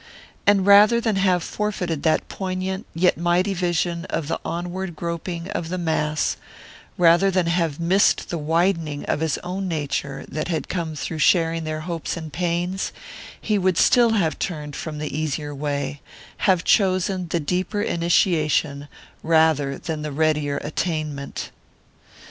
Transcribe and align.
And 0.47 0.65
rather 0.65 0.99
than 0.99 1.17
have 1.17 1.43
forfeited 1.43 2.01
that 2.01 2.27
poignant 2.27 2.87
yet 2.95 3.19
mighty 3.19 3.53
vision 3.53 4.05
of 4.05 4.27
the 4.29 4.39
onward 4.43 4.95
groping 4.95 5.47
of 5.51 5.69
the 5.69 5.77
mass, 5.77 6.37
rather 6.97 7.29
than 7.29 7.45
have 7.45 7.79
missed 7.79 8.29
the 8.31 8.37
widening 8.39 9.05
of 9.05 9.19
his 9.19 9.37
own 9.43 9.67
nature 9.67 10.25
that 10.27 10.47
had 10.47 10.67
come 10.67 10.95
through 10.95 11.19
sharing 11.19 11.65
their 11.65 11.81
hopes 11.81 12.17
and 12.17 12.33
pains, 12.33 12.91
he 13.39 13.59
would 13.59 13.77
still 13.77 14.13
have 14.13 14.39
turned 14.39 14.75
from 14.75 14.97
the 14.97 15.15
easier 15.15 15.53
way, 15.53 16.01
have 16.49 16.63
chosen 16.63 17.27
the 17.27 17.39
deeper 17.39 17.83
initiation 17.83 18.87
rather 19.21 19.77
than 19.77 20.01
the 20.01 20.11
readier 20.11 20.57
attainment. 20.63 21.51